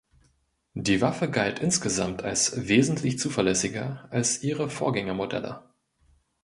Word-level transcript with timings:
Die 0.73 0.99
Waffe 0.99 1.29
galt 1.29 1.59
insgesamt 1.59 2.23
als 2.23 2.67
wesentlich 2.67 3.19
zuverlässiger 3.19 4.07
als 4.09 4.41
ihre 4.41 4.67
Vorgängermodelle. 4.67 5.61